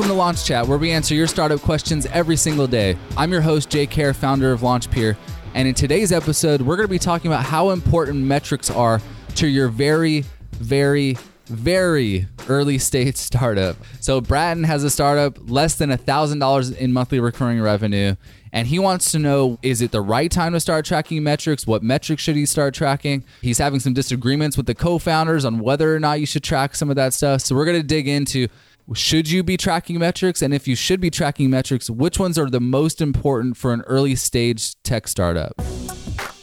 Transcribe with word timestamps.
Welcome 0.00 0.16
to 0.16 0.18
Launch 0.18 0.46
Chat, 0.46 0.66
where 0.66 0.78
we 0.78 0.92
answer 0.92 1.14
your 1.14 1.26
startup 1.26 1.60
questions 1.60 2.06
every 2.06 2.36
single 2.36 2.66
day. 2.66 2.96
I'm 3.18 3.30
your 3.30 3.42
host, 3.42 3.68
Jake 3.68 3.90
Kerr, 3.90 4.14
founder 4.14 4.50
of 4.50 4.62
LaunchPeer. 4.62 5.14
And 5.52 5.68
in 5.68 5.74
today's 5.74 6.10
episode, 6.10 6.62
we're 6.62 6.76
going 6.76 6.88
to 6.88 6.90
be 6.90 6.98
talking 6.98 7.30
about 7.30 7.44
how 7.44 7.68
important 7.68 8.24
metrics 8.24 8.70
are 8.70 9.02
to 9.34 9.46
your 9.46 9.68
very, 9.68 10.24
very, 10.52 11.18
very 11.44 12.26
early 12.48 12.78
stage 12.78 13.16
startup. 13.18 13.76
So, 14.00 14.22
Broughten 14.22 14.64
has 14.64 14.84
a 14.84 14.90
startup 14.90 15.36
less 15.50 15.74
than 15.74 15.90
$1,000 15.90 16.78
in 16.78 16.94
monthly 16.94 17.20
recurring 17.20 17.60
revenue. 17.60 18.16
And 18.54 18.66
he 18.66 18.78
wants 18.78 19.12
to 19.12 19.18
know 19.18 19.58
is 19.60 19.82
it 19.82 19.90
the 19.90 20.00
right 20.00 20.30
time 20.30 20.54
to 20.54 20.60
start 20.60 20.86
tracking 20.86 21.22
metrics? 21.22 21.66
What 21.66 21.82
metrics 21.82 22.22
should 22.22 22.36
he 22.36 22.46
start 22.46 22.72
tracking? 22.72 23.22
He's 23.42 23.58
having 23.58 23.80
some 23.80 23.92
disagreements 23.92 24.56
with 24.56 24.64
the 24.64 24.74
co 24.74 24.98
founders 24.98 25.44
on 25.44 25.58
whether 25.58 25.94
or 25.94 26.00
not 26.00 26.20
you 26.20 26.26
should 26.26 26.42
track 26.42 26.74
some 26.74 26.88
of 26.88 26.96
that 26.96 27.12
stuff. 27.12 27.42
So, 27.42 27.54
we're 27.54 27.66
going 27.66 27.82
to 27.82 27.86
dig 27.86 28.08
into 28.08 28.48
should 28.94 29.30
you 29.30 29.42
be 29.42 29.56
tracking 29.56 29.98
metrics? 29.98 30.42
And 30.42 30.52
if 30.52 30.66
you 30.66 30.74
should 30.74 31.00
be 31.00 31.10
tracking 31.10 31.50
metrics, 31.50 31.88
which 31.88 32.18
ones 32.18 32.38
are 32.38 32.50
the 32.50 32.60
most 32.60 33.00
important 33.00 33.56
for 33.56 33.72
an 33.72 33.82
early 33.82 34.16
stage 34.16 34.74
tech 34.82 35.06
startup? 35.06 35.52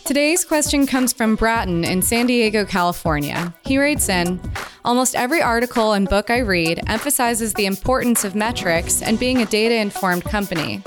Today's 0.06 0.46
question 0.46 0.88
comes 0.88 1.12
from 1.12 1.36
Broughten 1.36 1.84
in 1.84 2.02
San 2.02 2.28
Diego, 2.28 2.64
California. 2.64 3.54
He 3.66 3.78
writes 3.78 4.08
in 4.08 4.40
Almost 4.86 5.16
every 5.16 5.42
article 5.42 5.92
and 5.92 6.08
book 6.08 6.30
I 6.30 6.38
read 6.40 6.80
emphasizes 6.88 7.54
the 7.54 7.66
importance 7.66 8.24
of 8.24 8.34
metrics 8.34 9.02
and 9.02 9.20
being 9.20 9.42
a 9.42 9.46
data 9.46 9.76
informed 9.76 10.24
company. 10.24 10.82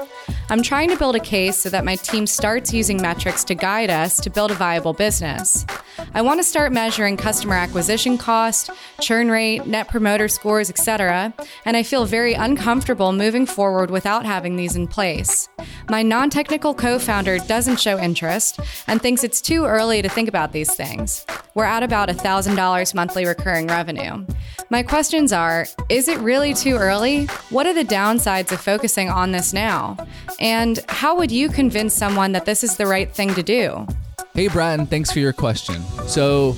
I'm 0.51 0.65
trying 0.65 0.89
to 0.89 0.97
build 0.97 1.15
a 1.15 1.21
case 1.21 1.59
so 1.59 1.71
that 1.71 1.85
my 1.85 1.95
team 1.95 2.27
starts 2.27 2.75
using 2.75 3.01
metrics 3.01 3.45
to 3.45 3.55
guide 3.55 3.89
us 3.89 4.17
to 4.17 4.31
build 4.31 4.51
a 4.51 4.55
viable 4.55 4.93
business. 4.93 5.65
I 6.13 6.23
want 6.23 6.41
to 6.41 6.45
start 6.45 6.73
measuring 6.73 7.17
customer 7.17 7.55
acquisition 7.55 8.19
cost, 8.19 8.69
churn 9.01 9.31
rate, 9.31 9.69
net 9.69 9.87
promoter 9.87 10.27
scores, 10.27 10.69
etc., 10.69 11.33
and 11.65 11.77
I 11.77 11.85
feel 11.85 12.05
very 12.05 12.35
uncomfortable 12.35 13.13
moving 13.13 13.47
forward 13.47 13.93
without 13.93 14.27
having 14.27 14.57
these 14.57 14.75
in 14.75 14.89
place. 14.89 15.49
My 15.89 16.03
non 16.03 16.31
technical 16.31 16.75
co 16.75 16.99
founder 16.99 17.39
doesn't 17.39 17.79
show 17.79 17.97
interest 18.01 18.59
and 18.89 19.01
thinks 19.01 19.23
it's 19.23 19.41
too 19.41 19.67
early 19.67 20.03
to 20.03 20.09
think 20.09 20.29
about 20.29 20.51
these 20.51 20.75
things. 20.75 21.25
We're 21.55 21.63
at 21.63 21.85
about 21.85 22.09
$1,000 22.09 22.95
monthly 22.95 23.25
recurring 23.25 23.69
revenue. 23.69 24.27
My 24.73 24.85
questions 24.85 25.33
are 25.33 25.67
Is 25.89 26.07
it 26.07 26.19
really 26.21 26.55
too 26.55 26.77
early? 26.77 27.25
What 27.51 27.67
are 27.67 27.75
the 27.75 27.85
downsides 27.85 28.53
of 28.53 28.61
focusing 28.61 29.11
on 29.11 29.33
this 29.33 29.53
now? 29.53 29.97
And 30.39 30.79
how 30.89 31.17
would 31.17 31.33
you 31.33 31.49
convince 31.49 31.93
someone 31.93 32.31
that 32.33 32.45
this 32.45 32.63
is 32.63 32.77
the 32.77 32.87
right 32.87 33.13
thing 33.13 33.35
to 33.35 33.43
do? 33.43 33.85
Hey, 34.33 34.47
Broughten, 34.47 34.87
thanks 34.87 35.11
for 35.11 35.19
your 35.19 35.33
question. 35.33 35.83
So, 36.07 36.55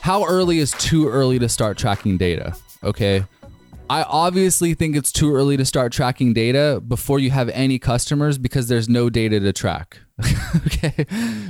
how 0.00 0.24
early 0.24 0.60
is 0.60 0.70
too 0.78 1.08
early 1.08 1.40
to 1.40 1.48
start 1.48 1.76
tracking 1.76 2.18
data? 2.18 2.54
Okay. 2.84 3.24
I 3.90 4.02
obviously 4.02 4.74
think 4.74 4.96
it's 4.96 5.12
too 5.12 5.34
early 5.34 5.56
to 5.56 5.64
start 5.64 5.92
tracking 5.92 6.32
data 6.32 6.82
before 6.86 7.18
you 7.18 7.30
have 7.30 7.50
any 7.50 7.78
customers 7.78 8.38
because 8.38 8.68
there's 8.68 8.88
no 8.88 9.10
data 9.10 9.40
to 9.40 9.52
track. 9.52 9.98
okay. 10.66 11.04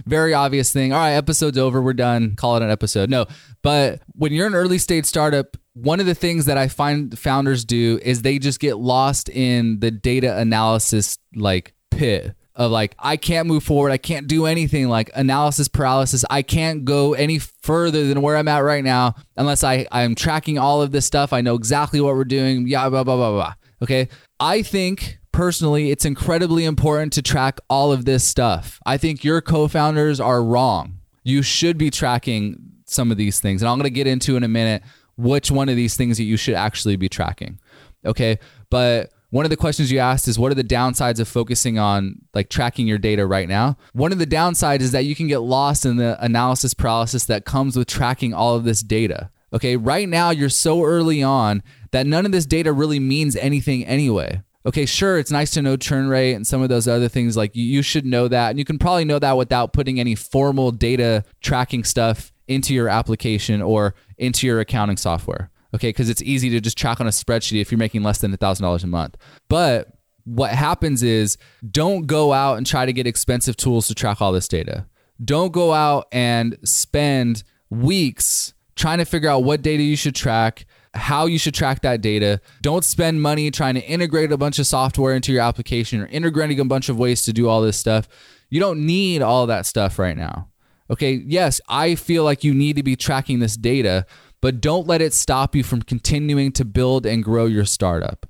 Very 0.06 0.34
obvious 0.34 0.72
thing. 0.72 0.92
All 0.92 0.98
right, 0.98 1.12
episode's 1.12 1.58
over. 1.58 1.80
We're 1.80 1.92
done. 1.92 2.34
Call 2.34 2.56
it 2.56 2.62
an 2.62 2.70
episode. 2.70 3.08
No, 3.08 3.26
but 3.62 4.02
when 4.14 4.32
you're 4.32 4.48
an 4.48 4.54
early 4.54 4.78
stage 4.78 5.04
startup, 5.04 5.56
one 5.74 6.00
of 6.00 6.06
the 6.06 6.14
things 6.14 6.46
that 6.46 6.58
I 6.58 6.68
find 6.68 7.16
founders 7.16 7.64
do 7.64 8.00
is 8.02 8.22
they 8.22 8.38
just 8.38 8.58
get 8.58 8.78
lost 8.78 9.28
in 9.28 9.80
the 9.80 9.90
data 9.90 10.36
analysis 10.36 11.18
like 11.34 11.74
pit 11.90 12.34
of 12.56 12.70
like 12.70 12.94
I 12.98 13.16
can't 13.16 13.48
move 13.48 13.64
forward, 13.64 13.90
I 13.90 13.98
can't 13.98 14.26
do 14.26 14.46
anything 14.46 14.88
like 14.88 15.10
analysis 15.14 15.68
paralysis. 15.68 16.24
I 16.30 16.42
can't 16.42 16.84
go 16.84 17.14
any 17.14 17.38
further 17.38 18.06
than 18.06 18.22
where 18.22 18.36
I'm 18.36 18.48
at 18.48 18.58
right 18.58 18.84
now 18.84 19.14
unless 19.36 19.64
I 19.64 19.86
I'm 19.90 20.14
tracking 20.14 20.58
all 20.58 20.82
of 20.82 20.92
this 20.92 21.06
stuff. 21.06 21.32
I 21.32 21.40
know 21.40 21.54
exactly 21.54 22.00
what 22.00 22.14
we're 22.14 22.24
doing. 22.24 22.68
Yeah, 22.68 22.88
blah 22.88 23.04
blah 23.04 23.16
blah 23.16 23.32
blah. 23.32 23.54
Okay? 23.82 24.08
I 24.38 24.62
think 24.62 25.18
personally 25.32 25.90
it's 25.90 26.04
incredibly 26.04 26.64
important 26.64 27.12
to 27.14 27.22
track 27.22 27.58
all 27.68 27.92
of 27.92 28.04
this 28.04 28.24
stuff. 28.24 28.78
I 28.86 28.98
think 28.98 29.24
your 29.24 29.40
co-founders 29.40 30.20
are 30.20 30.42
wrong. 30.42 31.00
You 31.24 31.42
should 31.42 31.76
be 31.76 31.90
tracking 31.90 32.72
some 32.86 33.10
of 33.10 33.16
these 33.16 33.40
things. 33.40 33.62
And 33.62 33.68
I'm 33.68 33.76
going 33.76 33.84
to 33.84 33.90
get 33.90 34.06
into 34.06 34.36
in 34.36 34.44
a 34.44 34.48
minute 34.48 34.82
which 35.16 35.50
one 35.50 35.68
of 35.68 35.76
these 35.76 35.96
things 35.96 36.18
that 36.18 36.24
you 36.24 36.36
should 36.36 36.54
actually 36.54 36.96
be 36.96 37.08
tracking. 37.08 37.58
Okay. 38.04 38.38
But 38.70 39.12
one 39.34 39.44
of 39.44 39.50
the 39.50 39.56
questions 39.56 39.90
you 39.90 39.98
asked 39.98 40.28
is 40.28 40.38
what 40.38 40.52
are 40.52 40.54
the 40.54 40.62
downsides 40.62 41.18
of 41.18 41.26
focusing 41.26 41.76
on 41.76 42.20
like 42.34 42.48
tracking 42.48 42.86
your 42.86 42.98
data 42.98 43.26
right 43.26 43.48
now? 43.48 43.76
One 43.92 44.12
of 44.12 44.20
the 44.20 44.28
downsides 44.28 44.82
is 44.82 44.92
that 44.92 45.06
you 45.06 45.16
can 45.16 45.26
get 45.26 45.40
lost 45.40 45.84
in 45.84 45.96
the 45.96 46.16
analysis 46.24 46.72
paralysis 46.72 47.24
that 47.24 47.44
comes 47.44 47.76
with 47.76 47.88
tracking 47.88 48.32
all 48.32 48.54
of 48.54 48.62
this 48.62 48.80
data. 48.80 49.30
Okay, 49.52 49.76
right 49.76 50.08
now 50.08 50.30
you're 50.30 50.48
so 50.48 50.84
early 50.84 51.20
on 51.20 51.64
that 51.90 52.06
none 52.06 52.24
of 52.24 52.30
this 52.30 52.46
data 52.46 52.72
really 52.72 53.00
means 53.00 53.34
anything 53.34 53.84
anyway. 53.84 54.40
Okay, 54.66 54.86
sure, 54.86 55.18
it's 55.18 55.32
nice 55.32 55.50
to 55.50 55.62
know 55.62 55.76
churn 55.76 56.08
rate 56.08 56.34
and 56.34 56.46
some 56.46 56.62
of 56.62 56.68
those 56.68 56.86
other 56.86 57.08
things. 57.08 57.36
Like 57.36 57.56
you 57.56 57.82
should 57.82 58.06
know 58.06 58.28
that. 58.28 58.50
And 58.50 58.58
you 58.60 58.64
can 58.64 58.78
probably 58.78 59.04
know 59.04 59.18
that 59.18 59.36
without 59.36 59.72
putting 59.72 59.98
any 59.98 60.14
formal 60.14 60.70
data 60.70 61.24
tracking 61.40 61.82
stuff 61.82 62.32
into 62.46 62.72
your 62.72 62.88
application 62.88 63.62
or 63.62 63.96
into 64.16 64.46
your 64.46 64.60
accounting 64.60 64.96
software. 64.96 65.50
Okay, 65.74 65.88
because 65.88 66.08
it's 66.08 66.22
easy 66.22 66.50
to 66.50 66.60
just 66.60 66.78
track 66.78 67.00
on 67.00 67.06
a 67.06 67.10
spreadsheet 67.10 67.60
if 67.60 67.72
you're 67.72 67.78
making 67.78 68.04
less 68.04 68.18
than 68.18 68.34
$1,000 68.34 68.84
a 68.84 68.86
month. 68.86 69.16
But 69.48 69.88
what 70.24 70.50
happens 70.50 71.02
is 71.02 71.36
don't 71.68 72.06
go 72.06 72.32
out 72.32 72.56
and 72.56 72.66
try 72.66 72.86
to 72.86 72.92
get 72.92 73.06
expensive 73.06 73.56
tools 73.56 73.88
to 73.88 73.94
track 73.94 74.22
all 74.22 74.32
this 74.32 74.48
data. 74.48 74.86
Don't 75.22 75.52
go 75.52 75.72
out 75.72 76.06
and 76.12 76.56
spend 76.64 77.42
weeks 77.70 78.54
trying 78.76 78.98
to 78.98 79.04
figure 79.04 79.28
out 79.28 79.44
what 79.44 79.62
data 79.62 79.82
you 79.82 79.96
should 79.96 80.14
track, 80.14 80.66
how 80.94 81.26
you 81.26 81.38
should 81.38 81.54
track 81.54 81.82
that 81.82 82.00
data. 82.00 82.40
Don't 82.62 82.84
spend 82.84 83.20
money 83.20 83.50
trying 83.50 83.74
to 83.74 83.84
integrate 83.84 84.32
a 84.32 84.36
bunch 84.36 84.58
of 84.58 84.66
software 84.66 85.14
into 85.14 85.32
your 85.32 85.42
application 85.42 86.00
or 86.00 86.06
integrating 86.06 86.60
a 86.60 86.64
bunch 86.64 86.88
of 86.88 86.98
ways 86.98 87.22
to 87.24 87.32
do 87.32 87.48
all 87.48 87.60
this 87.60 87.76
stuff. 87.76 88.08
You 88.50 88.60
don't 88.60 88.84
need 88.86 89.22
all 89.22 89.46
that 89.46 89.66
stuff 89.66 89.98
right 89.98 90.16
now. 90.16 90.48
Okay, 90.90 91.12
yes, 91.12 91.60
I 91.68 91.94
feel 91.94 92.24
like 92.24 92.44
you 92.44 92.52
need 92.52 92.76
to 92.76 92.82
be 92.82 92.94
tracking 92.94 93.38
this 93.38 93.56
data, 93.56 94.06
but 94.44 94.60
don't 94.60 94.86
let 94.86 95.00
it 95.00 95.14
stop 95.14 95.56
you 95.56 95.62
from 95.62 95.80
continuing 95.80 96.52
to 96.52 96.66
build 96.66 97.06
and 97.06 97.24
grow 97.24 97.46
your 97.46 97.64
startup. 97.64 98.26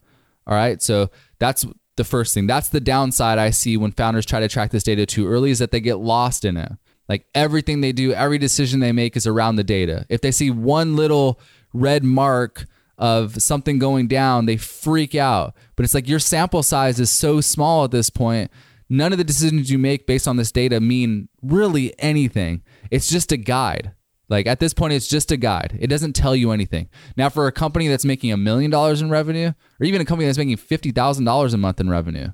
All 0.47 0.55
right, 0.55 0.81
so 0.81 1.11
that's 1.41 1.67
the 1.97 2.05
first 2.05 2.35
thing. 2.35 2.47
That's 2.47 2.69
the 2.69 2.79
downside 2.79 3.37
I 3.37 3.51
see 3.51 3.77
when 3.77 3.91
founders 3.91 4.25
try 4.25 4.39
to 4.39 4.47
track 4.47 4.71
this 4.71 4.85
data 4.85 5.07
too 5.07 5.27
early 5.27 5.51
is 5.51 5.59
that 5.59 5.73
they 5.73 5.81
get 5.81 5.97
lost 5.97 6.45
in 6.45 6.57
it. 6.57 6.71
Like 7.09 7.27
everything 7.35 7.81
they 7.81 7.91
do, 7.91 8.13
every 8.13 8.39
decision 8.39 8.79
they 8.79 8.93
make 8.93 9.17
is 9.17 9.27
around 9.27 9.57
the 9.57 9.65
data. 9.65 10.07
If 10.09 10.21
they 10.21 10.31
see 10.31 10.53
one 10.53 10.95
little 10.95 11.41
red 11.73 12.05
mark 12.05 12.67
of 12.97 13.43
something 13.43 13.81
going 13.81 14.07
down, 14.07 14.47
they 14.47 14.57
freak 14.57 15.17
out. 15.17 15.57
But 15.75 15.83
it's 15.83 15.95
like 15.95 16.09
your 16.09 16.21
sample 16.21 16.63
size 16.63 17.01
is 17.01 17.11
so 17.11 17.41
small 17.41 17.83
at 17.83 17.91
this 17.91 18.09
point 18.09 18.53
none 18.89 19.11
of 19.11 19.19
the 19.19 19.25
decisions 19.25 19.71
you 19.71 19.79
make 19.79 20.07
based 20.07 20.29
on 20.29 20.37
this 20.37 20.53
data 20.53 20.79
mean 20.79 21.29
really 21.43 21.99
anything. 21.99 22.63
It's 22.91 23.09
just 23.09 23.33
a 23.33 23.37
guide. 23.37 23.93
Like 24.29 24.47
at 24.47 24.61
this 24.61 24.73
point, 24.75 24.93
it's 24.93 25.09
just 25.09 25.31
a 25.31 25.37
guide. 25.37 25.77
It 25.81 25.89
doesn't 25.89 26.15
tell 26.15 26.35
you 26.35 26.51
anything. 26.51 26.89
Now, 27.17 27.29
for 27.29 27.47
a 27.47 27.53
company 27.53 27.89
that's 27.89 28.05
making 28.05 28.33
a 28.33 28.37
million 28.37 28.71
dollars 28.71 29.03
in 29.03 29.11
revenue, 29.11 29.53
or 29.81 29.87
even 29.87 30.01
a 30.01 30.05
company 30.05 30.27
that's 30.27 30.39
making 30.39 30.57
$50,000 30.57 31.55
a 31.55 31.57
month 31.57 31.81
in 31.81 31.91
revenue, 31.91 32.29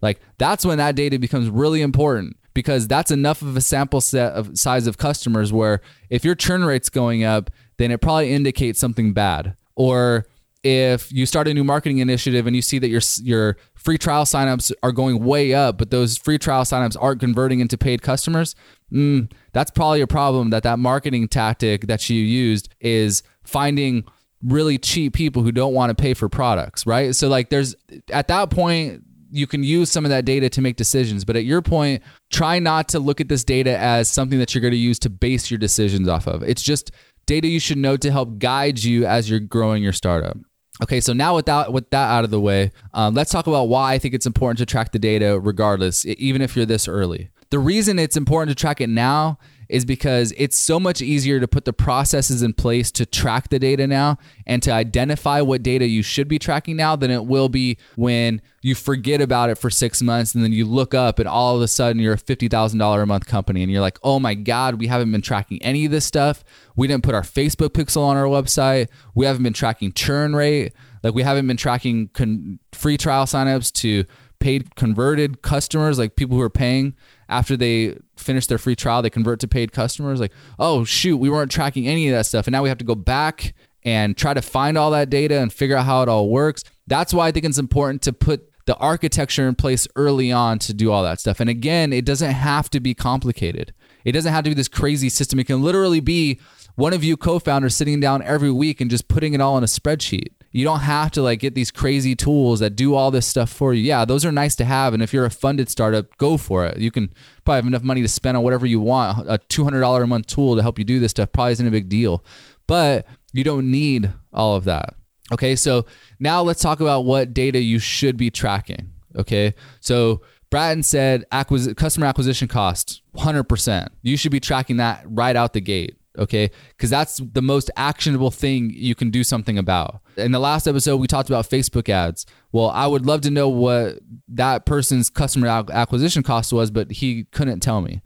like 0.00 0.20
that's 0.38 0.64
when 0.64 0.78
that 0.78 0.96
data 0.96 1.18
becomes 1.18 1.48
really 1.48 1.82
important 1.82 2.36
because 2.54 2.86
that's 2.86 3.10
enough 3.10 3.42
of 3.42 3.56
a 3.56 3.60
sample 3.60 4.00
set 4.00 4.32
of 4.32 4.56
size 4.58 4.86
of 4.86 4.96
customers 4.96 5.52
where 5.52 5.80
if 6.08 6.24
your 6.24 6.34
churn 6.34 6.64
rate's 6.64 6.88
going 6.88 7.24
up, 7.24 7.50
then 7.76 7.90
it 7.90 8.00
probably 8.00 8.32
indicates 8.32 8.78
something 8.78 9.12
bad. 9.12 9.56
Or 9.74 10.26
if 10.62 11.12
you 11.12 11.26
start 11.26 11.46
a 11.46 11.52
new 11.52 11.64
marketing 11.64 11.98
initiative 11.98 12.46
and 12.46 12.56
you 12.56 12.62
see 12.62 12.78
that 12.78 12.88
your 12.88 13.02
your 13.22 13.56
free 13.74 13.98
trial 13.98 14.24
signups 14.24 14.72
are 14.82 14.92
going 14.92 15.22
way 15.22 15.52
up, 15.52 15.76
but 15.76 15.90
those 15.90 16.16
free 16.16 16.38
trial 16.38 16.64
signups 16.64 16.96
aren't 16.98 17.20
converting 17.20 17.60
into 17.60 17.76
paid 17.76 18.00
customers, 18.00 18.54
mm, 18.92 19.30
that's 19.52 19.70
probably 19.70 20.00
a 20.00 20.06
problem. 20.06 20.50
That 20.50 20.62
that 20.64 20.78
marketing 20.78 21.28
tactic 21.28 21.86
that 21.86 22.08
you 22.08 22.20
used 22.20 22.68
is 22.80 23.22
finding 23.42 24.04
really 24.42 24.78
cheap 24.78 25.14
people 25.14 25.42
who 25.42 25.52
don't 25.52 25.74
want 25.74 25.90
to 25.90 26.00
pay 26.00 26.14
for 26.14 26.28
products, 26.28 26.86
right? 26.86 27.14
So 27.14 27.28
like, 27.28 27.50
there's 27.50 27.74
at 28.10 28.28
that 28.28 28.50
point 28.50 29.02
you 29.34 29.48
can 29.48 29.64
use 29.64 29.90
some 29.90 30.04
of 30.04 30.10
that 30.10 30.24
data 30.24 30.48
to 30.48 30.60
make 30.60 30.76
decisions. 30.76 31.24
But 31.24 31.34
at 31.34 31.44
your 31.44 31.60
point, 31.60 32.02
try 32.30 32.60
not 32.60 32.88
to 32.90 33.00
look 33.00 33.20
at 33.20 33.28
this 33.28 33.42
data 33.42 33.76
as 33.76 34.08
something 34.08 34.38
that 34.38 34.54
you're 34.54 34.62
going 34.62 34.72
to 34.72 34.78
use 34.78 35.00
to 35.00 35.10
base 35.10 35.50
your 35.50 35.58
decisions 35.58 36.08
off 36.08 36.28
of. 36.28 36.44
It's 36.44 36.62
just 36.62 36.92
data 37.26 37.48
you 37.48 37.58
should 37.58 37.78
know 37.78 37.96
to 37.96 38.12
help 38.12 38.38
guide 38.38 38.84
you 38.84 39.06
as 39.06 39.28
you're 39.28 39.40
growing 39.40 39.82
your 39.82 39.92
startup. 39.92 40.36
Okay, 40.82 41.00
so 41.00 41.12
now 41.12 41.34
with 41.34 41.46
that, 41.46 41.72
with 41.72 41.90
that 41.90 42.10
out 42.10 42.24
of 42.24 42.30
the 42.30 42.40
way, 42.40 42.70
um, 42.94 43.14
let's 43.14 43.30
talk 43.30 43.48
about 43.48 43.64
why 43.64 43.94
I 43.94 43.98
think 43.98 44.14
it's 44.14 44.26
important 44.26 44.58
to 44.58 44.66
track 44.66 44.92
the 44.92 44.98
data 45.00 45.38
regardless, 45.40 46.06
even 46.06 46.40
if 46.40 46.54
you're 46.54 46.66
this 46.66 46.86
early. 46.86 47.30
The 47.50 47.58
reason 47.58 47.98
it's 47.98 48.16
important 48.16 48.56
to 48.56 48.60
track 48.60 48.80
it 48.80 48.88
now 48.88 49.38
is 49.68 49.84
because 49.84 50.32
it's 50.36 50.58
so 50.58 50.78
much 50.78 51.00
easier 51.00 51.40
to 51.40 51.48
put 51.48 51.64
the 51.64 51.72
processes 51.72 52.42
in 52.42 52.52
place 52.52 52.90
to 52.92 53.06
track 53.06 53.48
the 53.48 53.58
data 53.58 53.86
now 53.86 54.18
and 54.46 54.62
to 54.62 54.70
identify 54.70 55.40
what 55.40 55.62
data 55.62 55.86
you 55.86 56.02
should 56.02 56.28
be 56.28 56.38
tracking 56.38 56.76
now 56.76 56.96
than 56.96 57.10
it 57.10 57.24
will 57.24 57.48
be 57.48 57.78
when 57.96 58.40
you 58.62 58.74
forget 58.74 59.20
about 59.20 59.50
it 59.50 59.56
for 59.56 59.70
six 59.70 60.02
months 60.02 60.34
and 60.34 60.44
then 60.44 60.52
you 60.52 60.64
look 60.64 60.94
up 60.94 61.18
and 61.18 61.28
all 61.28 61.56
of 61.56 61.62
a 61.62 61.68
sudden 61.68 62.00
you're 62.00 62.14
a 62.14 62.18
$50,000 62.18 63.02
a 63.02 63.06
month 63.06 63.26
company 63.26 63.62
and 63.62 63.70
you're 63.72 63.80
like, 63.80 63.98
oh 64.02 64.18
my 64.18 64.34
God, 64.34 64.78
we 64.78 64.86
haven't 64.86 65.10
been 65.12 65.22
tracking 65.22 65.62
any 65.62 65.84
of 65.84 65.90
this 65.90 66.04
stuff. 66.04 66.44
We 66.76 66.86
didn't 66.86 67.04
put 67.04 67.14
our 67.14 67.22
Facebook 67.22 67.70
pixel 67.70 68.02
on 68.02 68.16
our 68.16 68.24
website. 68.24 68.88
We 69.14 69.26
haven't 69.26 69.42
been 69.42 69.52
tracking 69.52 69.92
churn 69.92 70.34
rate. 70.36 70.72
Like 71.02 71.14
we 71.14 71.22
haven't 71.22 71.46
been 71.46 71.56
tracking 71.56 72.08
con- 72.08 72.58
free 72.72 72.96
trial 72.96 73.26
signups 73.26 73.72
to 73.74 74.04
paid 74.40 74.74
converted 74.74 75.40
customers, 75.40 75.98
like 75.98 76.16
people 76.16 76.36
who 76.36 76.42
are 76.42 76.50
paying 76.50 76.94
after 77.28 77.56
they 77.56 77.96
finish 78.16 78.46
their 78.46 78.58
free 78.58 78.76
trial, 78.76 79.02
they 79.02 79.10
convert 79.10 79.40
to 79.40 79.48
paid 79.48 79.72
customers. 79.72 80.20
Like, 80.20 80.32
oh 80.58 80.84
shoot, 80.84 81.16
we 81.16 81.30
weren't 81.30 81.50
tracking 81.50 81.86
any 81.86 82.08
of 82.08 82.14
that 82.14 82.26
stuff, 82.26 82.46
and 82.46 82.52
now 82.52 82.62
we 82.62 82.68
have 82.68 82.78
to 82.78 82.84
go 82.84 82.94
back 82.94 83.54
and 83.84 84.16
try 84.16 84.32
to 84.32 84.42
find 84.42 84.78
all 84.78 84.90
that 84.92 85.10
data 85.10 85.40
and 85.40 85.52
figure 85.52 85.76
out 85.76 85.84
how 85.84 86.02
it 86.02 86.08
all 86.08 86.28
works. 86.28 86.64
That's 86.86 87.12
why 87.12 87.28
I 87.28 87.32
think 87.32 87.44
it's 87.44 87.58
important 87.58 88.02
to 88.02 88.12
put 88.12 88.50
the 88.66 88.76
architecture 88.76 89.46
in 89.46 89.54
place 89.54 89.86
early 89.94 90.32
on 90.32 90.58
to 90.60 90.72
do 90.72 90.90
all 90.90 91.02
that 91.02 91.20
stuff. 91.20 91.38
And 91.38 91.50
again, 91.50 91.92
it 91.92 92.06
doesn't 92.06 92.30
have 92.30 92.70
to 92.70 92.80
be 92.80 92.94
complicated. 92.94 93.74
It 94.04 94.12
doesn't 94.12 94.32
have 94.32 94.44
to 94.44 94.50
be 94.50 94.54
this 94.54 94.68
crazy 94.68 95.10
system. 95.10 95.38
It 95.38 95.44
can 95.44 95.62
literally 95.62 96.00
be 96.00 96.40
one 96.76 96.94
of 96.94 97.04
you 97.04 97.16
co-founders 97.16 97.76
sitting 97.76 98.00
down 98.00 98.22
every 98.22 98.50
week 98.50 98.80
and 98.80 98.90
just 98.90 99.06
putting 99.06 99.34
it 99.34 99.40
all 99.40 99.58
in 99.58 99.64
a 99.64 99.66
spreadsheet. 99.66 100.28
You 100.54 100.64
don't 100.64 100.80
have 100.80 101.10
to 101.12 101.22
like 101.22 101.40
get 101.40 101.56
these 101.56 101.72
crazy 101.72 102.14
tools 102.14 102.60
that 102.60 102.76
do 102.76 102.94
all 102.94 103.10
this 103.10 103.26
stuff 103.26 103.50
for 103.50 103.74
you. 103.74 103.82
Yeah, 103.82 104.04
those 104.04 104.24
are 104.24 104.30
nice 104.30 104.54
to 104.56 104.64
have 104.64 104.94
and 104.94 105.02
if 105.02 105.12
you're 105.12 105.24
a 105.24 105.30
funded 105.30 105.68
startup, 105.68 106.16
go 106.16 106.36
for 106.36 106.64
it. 106.64 106.78
You 106.78 106.92
can 106.92 107.12
probably 107.44 107.56
have 107.56 107.66
enough 107.66 107.82
money 107.82 108.02
to 108.02 108.08
spend 108.08 108.36
on 108.36 108.44
whatever 108.44 108.64
you 108.64 108.78
want. 108.78 109.28
A 109.28 109.38
$200 109.38 110.02
a 110.02 110.06
month 110.06 110.28
tool 110.28 110.54
to 110.54 110.62
help 110.62 110.78
you 110.78 110.84
do 110.84 111.00
this 111.00 111.10
stuff 111.10 111.32
probably 111.32 111.52
isn't 111.54 111.66
a 111.66 111.72
big 111.72 111.88
deal. 111.88 112.24
But 112.68 113.04
you 113.32 113.42
don't 113.42 113.68
need 113.68 114.12
all 114.32 114.54
of 114.54 114.62
that. 114.64 114.94
Okay, 115.32 115.56
so 115.56 115.86
now 116.20 116.40
let's 116.42 116.62
talk 116.62 116.78
about 116.78 117.04
what 117.04 117.34
data 117.34 117.58
you 117.58 117.80
should 117.80 118.16
be 118.16 118.30
tracking. 118.30 118.92
Okay, 119.16 119.54
so 119.80 120.22
Broughten 120.50 120.84
said 120.84 121.24
acquis- 121.32 121.74
customer 121.76 122.06
acquisition 122.06 122.46
cost 122.46 123.02
100%. 123.16 123.88
You 124.02 124.16
should 124.16 124.30
be 124.30 124.38
tracking 124.38 124.76
that 124.76 125.02
right 125.04 125.34
out 125.34 125.52
the 125.52 125.60
gate. 125.60 125.96
Okay, 126.16 126.50
because 126.68 126.90
that's 126.90 127.16
the 127.16 127.42
most 127.42 127.70
actionable 127.76 128.30
thing 128.30 128.70
you 128.72 128.94
can 128.94 129.10
do 129.10 129.24
something 129.24 129.58
about. 129.58 130.00
In 130.16 130.30
the 130.30 130.38
last 130.38 130.68
episode, 130.68 130.98
we 130.98 131.08
talked 131.08 131.28
about 131.28 131.48
Facebook 131.48 131.88
ads. 131.88 132.24
Well, 132.52 132.70
I 132.70 132.86
would 132.86 133.04
love 133.04 133.22
to 133.22 133.30
know 133.30 133.48
what 133.48 133.98
that 134.28 134.64
person's 134.64 135.10
customer 135.10 135.48
acquisition 135.48 136.22
cost 136.22 136.52
was, 136.52 136.70
but 136.70 136.92
he 136.92 137.24
couldn't 137.32 137.60
tell 137.60 137.80
me. 137.80 138.00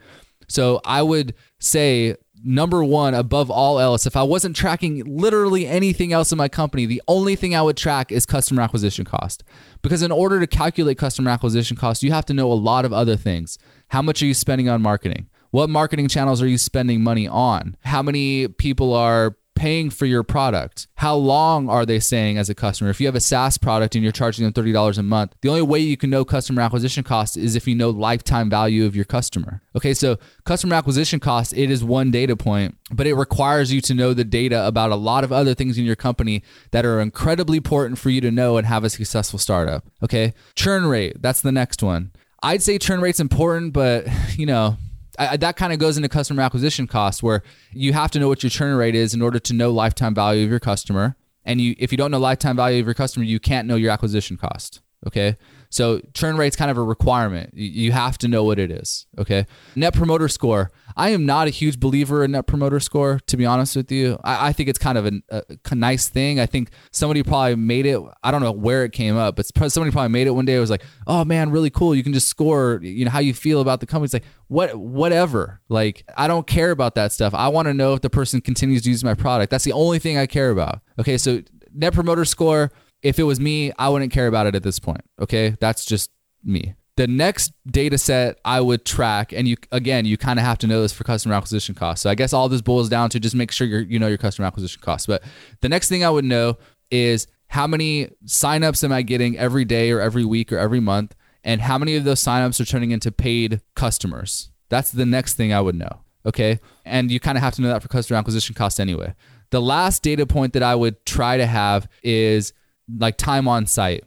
So 0.48 0.80
I 0.86 1.02
would 1.02 1.34
say 1.60 2.16
number 2.44 2.84
one 2.84 3.14
above 3.14 3.50
all 3.50 3.80
else 3.80 4.06
if 4.06 4.16
i 4.16 4.22
wasn't 4.22 4.54
tracking 4.54 5.02
literally 5.04 5.66
anything 5.66 6.12
else 6.12 6.30
in 6.30 6.38
my 6.38 6.48
company 6.48 6.86
the 6.86 7.02
only 7.08 7.34
thing 7.34 7.54
i 7.54 7.60
would 7.60 7.76
track 7.76 8.12
is 8.12 8.24
customer 8.24 8.62
acquisition 8.62 9.04
cost 9.04 9.42
because 9.82 10.02
in 10.02 10.12
order 10.12 10.38
to 10.38 10.46
calculate 10.46 10.96
customer 10.96 11.30
acquisition 11.30 11.76
cost 11.76 12.02
you 12.02 12.12
have 12.12 12.24
to 12.24 12.32
know 12.32 12.50
a 12.50 12.54
lot 12.54 12.84
of 12.84 12.92
other 12.92 13.16
things 13.16 13.58
how 13.88 14.00
much 14.00 14.22
are 14.22 14.26
you 14.26 14.34
spending 14.34 14.68
on 14.68 14.80
marketing 14.80 15.28
what 15.50 15.70
marketing 15.70 16.08
channels 16.08 16.42
are 16.42 16.48
you 16.48 16.58
spending 16.58 17.02
money 17.02 17.26
on 17.26 17.76
how 17.82 18.02
many 18.02 18.48
people 18.48 18.94
are 18.94 19.36
paying 19.58 19.90
for 19.90 20.06
your 20.06 20.22
product? 20.22 20.86
How 20.94 21.16
long 21.16 21.68
are 21.68 21.84
they 21.84 21.98
staying 21.98 22.38
as 22.38 22.48
a 22.48 22.54
customer? 22.54 22.90
If 22.90 23.00
you 23.00 23.06
have 23.06 23.16
a 23.16 23.20
SaaS 23.20 23.58
product 23.58 23.94
and 23.94 24.04
you're 24.04 24.12
charging 24.12 24.44
them 24.44 24.52
$30 24.52 24.98
a 24.98 25.02
month, 25.02 25.34
the 25.42 25.48
only 25.48 25.62
way 25.62 25.80
you 25.80 25.96
can 25.96 26.10
know 26.10 26.24
customer 26.24 26.62
acquisition 26.62 27.02
cost 27.02 27.36
is 27.36 27.56
if 27.56 27.66
you 27.66 27.74
know 27.74 27.90
lifetime 27.90 28.48
value 28.48 28.86
of 28.86 28.94
your 28.94 29.04
customer. 29.04 29.60
Okay, 29.76 29.94
so 29.94 30.16
customer 30.44 30.76
acquisition 30.76 31.18
cost, 31.18 31.52
it 31.52 31.70
is 31.70 31.82
one 31.82 32.10
data 32.10 32.36
point, 32.36 32.76
but 32.92 33.06
it 33.06 33.14
requires 33.14 33.72
you 33.72 33.80
to 33.82 33.94
know 33.94 34.14
the 34.14 34.24
data 34.24 34.66
about 34.66 34.92
a 34.92 34.96
lot 34.96 35.24
of 35.24 35.32
other 35.32 35.54
things 35.54 35.76
in 35.76 35.84
your 35.84 35.96
company 35.96 36.42
that 36.70 36.86
are 36.86 37.00
incredibly 37.00 37.56
important 37.56 37.98
for 37.98 38.10
you 38.10 38.20
to 38.20 38.30
know 38.30 38.56
and 38.56 38.66
have 38.66 38.84
a 38.84 38.90
successful 38.90 39.38
startup. 39.38 39.84
Okay, 40.02 40.34
churn 40.54 40.86
rate, 40.86 41.20
that's 41.20 41.40
the 41.40 41.52
next 41.52 41.82
one. 41.82 42.12
I'd 42.42 42.62
say 42.62 42.78
churn 42.78 43.00
rate's 43.00 43.18
important, 43.18 43.72
but 43.72 44.06
you 44.36 44.46
know, 44.46 44.76
I, 45.18 45.36
that 45.36 45.56
kind 45.56 45.72
of 45.72 45.78
goes 45.78 45.96
into 45.96 46.08
customer 46.08 46.42
acquisition 46.42 46.86
costs 46.86 47.22
where 47.22 47.42
you 47.72 47.92
have 47.92 48.10
to 48.12 48.18
know 48.18 48.28
what 48.28 48.42
your 48.42 48.50
churn 48.50 48.76
rate 48.76 48.94
is 48.94 49.14
in 49.14 49.20
order 49.20 49.38
to 49.38 49.52
know 49.52 49.70
lifetime 49.70 50.14
value 50.14 50.44
of 50.44 50.50
your 50.50 50.60
customer. 50.60 51.16
And 51.44 51.60
you, 51.60 51.74
if 51.78 51.92
you 51.92 51.98
don't 51.98 52.10
know 52.10 52.18
lifetime 52.18 52.56
value 52.56 52.80
of 52.80 52.86
your 52.86 52.94
customer, 52.94 53.24
you 53.24 53.40
can't 53.40 53.66
know 53.66 53.76
your 53.76 53.90
acquisition 53.90 54.36
cost. 54.36 54.80
Okay. 55.06 55.36
So 55.70 56.00
churn 56.14 56.36
rate's 56.36 56.56
kind 56.56 56.70
of 56.70 56.78
a 56.78 56.82
requirement. 56.82 57.52
You 57.54 57.92
have 57.92 58.18
to 58.18 58.28
know 58.28 58.44
what 58.44 58.58
it 58.58 58.70
is. 58.70 59.06
Okay. 59.18 59.46
Net 59.76 59.94
promoter 59.94 60.28
score. 60.28 60.70
I 60.96 61.10
am 61.10 61.26
not 61.26 61.46
a 61.46 61.50
huge 61.50 61.78
believer 61.78 62.24
in 62.24 62.32
net 62.32 62.46
promoter 62.46 62.80
score, 62.80 63.20
to 63.26 63.36
be 63.36 63.46
honest 63.46 63.76
with 63.76 63.92
you. 63.92 64.18
I, 64.24 64.48
I 64.48 64.52
think 64.52 64.68
it's 64.68 64.78
kind 64.78 64.98
of 64.98 65.06
a, 65.06 65.44
a, 65.70 65.74
nice 65.74 66.08
thing. 66.08 66.40
I 66.40 66.46
think 66.46 66.70
somebody 66.90 67.22
probably 67.22 67.54
made 67.54 67.86
it. 67.86 68.00
I 68.24 68.30
don't 68.30 68.42
know 68.42 68.50
where 68.50 68.84
it 68.84 68.92
came 68.92 69.16
up, 69.16 69.36
but 69.36 69.46
somebody 69.46 69.92
probably 69.92 70.08
made 70.08 70.26
it 70.26 70.32
one 70.32 70.44
day. 70.44 70.56
It 70.56 70.60
was 70.60 70.70
like, 70.70 70.82
oh 71.06 71.24
man, 71.24 71.50
really 71.50 71.70
cool. 71.70 71.94
You 71.94 72.02
can 72.02 72.12
just 72.12 72.28
score, 72.28 72.80
you 72.82 73.04
know, 73.04 73.10
how 73.10 73.20
you 73.20 73.34
feel 73.34 73.60
about 73.60 73.80
the 73.80 73.86
company. 73.86 74.06
It's 74.06 74.14
like, 74.14 74.24
what, 74.48 74.74
whatever. 74.74 75.60
Like, 75.68 76.04
I 76.16 76.26
don't 76.26 76.46
care 76.46 76.70
about 76.70 76.94
that 76.96 77.12
stuff. 77.12 77.34
I 77.34 77.48
want 77.48 77.68
to 77.68 77.74
know 77.74 77.94
if 77.94 78.00
the 78.00 78.10
person 78.10 78.40
continues 78.40 78.82
to 78.82 78.90
use 78.90 79.04
my 79.04 79.14
product. 79.14 79.50
That's 79.50 79.64
the 79.64 79.72
only 79.72 79.98
thing 79.98 80.18
I 80.18 80.26
care 80.26 80.50
about. 80.50 80.80
Okay. 80.98 81.18
So 81.18 81.42
net 81.72 81.92
promoter 81.92 82.24
score 82.24 82.72
if 83.02 83.18
it 83.18 83.24
was 83.24 83.40
me, 83.40 83.72
I 83.78 83.88
wouldn't 83.88 84.12
care 84.12 84.26
about 84.26 84.46
it 84.46 84.54
at 84.54 84.62
this 84.62 84.78
point. 84.78 85.02
Okay. 85.20 85.56
That's 85.60 85.84
just 85.84 86.10
me. 86.44 86.74
The 86.96 87.06
next 87.06 87.52
data 87.70 87.96
set 87.96 88.40
I 88.44 88.60
would 88.60 88.84
track, 88.84 89.32
and 89.32 89.46
you 89.46 89.56
again, 89.70 90.04
you 90.04 90.16
kind 90.16 90.36
of 90.40 90.44
have 90.44 90.58
to 90.58 90.66
know 90.66 90.82
this 90.82 90.92
for 90.92 91.04
customer 91.04 91.36
acquisition 91.36 91.76
costs. 91.76 92.02
So 92.02 92.10
I 92.10 92.16
guess 92.16 92.32
all 92.32 92.48
this 92.48 92.60
boils 92.60 92.88
down 92.88 93.08
to 93.10 93.20
just 93.20 93.36
make 93.36 93.52
sure 93.52 93.68
you 93.68 93.78
you 93.88 94.00
know 94.00 94.08
your 94.08 94.18
customer 94.18 94.48
acquisition 94.48 94.80
costs. 94.82 95.06
But 95.06 95.22
the 95.60 95.68
next 95.68 95.88
thing 95.88 96.02
I 96.02 96.10
would 96.10 96.24
know 96.24 96.58
is 96.90 97.28
how 97.46 97.68
many 97.68 98.08
signups 98.26 98.82
am 98.82 98.90
I 98.90 99.02
getting 99.02 99.38
every 99.38 99.64
day 99.64 99.92
or 99.92 100.00
every 100.00 100.24
week 100.24 100.52
or 100.52 100.58
every 100.58 100.80
month, 100.80 101.14
and 101.44 101.60
how 101.60 101.78
many 101.78 101.94
of 101.94 102.02
those 102.02 102.20
signups 102.20 102.60
are 102.60 102.64
turning 102.64 102.90
into 102.90 103.12
paid 103.12 103.60
customers. 103.76 104.50
That's 104.68 104.90
the 104.90 105.06
next 105.06 105.34
thing 105.34 105.52
I 105.52 105.60
would 105.60 105.76
know. 105.76 106.00
Okay. 106.26 106.58
And 106.84 107.12
you 107.12 107.20
kind 107.20 107.38
of 107.38 107.44
have 107.44 107.54
to 107.54 107.62
know 107.62 107.68
that 107.68 107.80
for 107.80 107.88
customer 107.88 108.18
acquisition 108.18 108.56
costs 108.56 108.80
anyway. 108.80 109.14
The 109.50 109.62
last 109.62 110.02
data 110.02 110.26
point 110.26 110.52
that 110.52 110.62
I 110.62 110.74
would 110.74 111.06
try 111.06 111.36
to 111.36 111.46
have 111.46 111.88
is 112.02 112.52
like 112.96 113.16
time 113.16 113.48
on 113.48 113.66
site. 113.66 114.04